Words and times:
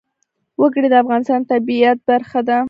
وګړي 0.59 0.87
د 0.91 0.95
افغانستان 1.03 1.39
د 1.43 1.47
طبیعت 1.51 1.97
برخه 2.09 2.39
ده. 2.47 2.57